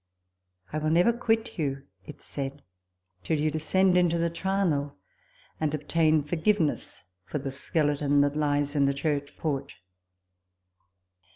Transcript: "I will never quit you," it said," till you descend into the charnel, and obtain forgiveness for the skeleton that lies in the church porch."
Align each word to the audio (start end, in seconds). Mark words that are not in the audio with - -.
"I 0.73 0.79
will 0.79 0.89
never 0.89 1.13
quit 1.13 1.59
you," 1.59 1.83
it 2.07 2.23
said," 2.23 2.63
till 3.23 3.39
you 3.39 3.51
descend 3.51 3.95
into 3.95 4.17
the 4.17 4.31
charnel, 4.31 4.95
and 5.59 5.75
obtain 5.75 6.23
forgiveness 6.23 7.03
for 7.23 7.37
the 7.37 7.51
skeleton 7.51 8.21
that 8.21 8.35
lies 8.35 8.75
in 8.75 8.87
the 8.87 8.95
church 8.95 9.37
porch." 9.37 9.79